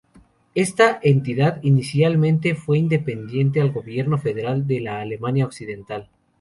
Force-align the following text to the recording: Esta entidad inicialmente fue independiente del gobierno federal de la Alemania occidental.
Esta 0.55 0.99
entidad 1.03 1.61
inicialmente 1.61 2.55
fue 2.55 2.79
independiente 2.79 3.59
del 3.59 3.71
gobierno 3.71 4.17
federal 4.17 4.65
de 4.65 4.79
la 4.81 4.99
Alemania 4.99 5.45
occidental. 5.45 6.09